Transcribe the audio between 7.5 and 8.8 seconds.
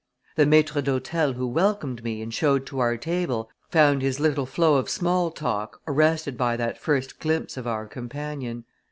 of our companion.